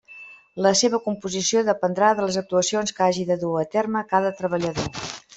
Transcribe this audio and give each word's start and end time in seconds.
La 0.65 0.69
seva 0.79 0.99
composició 1.07 1.61
dependrà 1.67 2.09
de 2.19 2.25
les 2.25 2.39
actuacions 2.41 2.95
que 2.99 3.05
hagi 3.09 3.25
de 3.31 3.37
dur 3.43 3.51
a 3.65 3.65
terme 3.75 4.03
cada 4.15 4.33
treballador. 4.41 5.05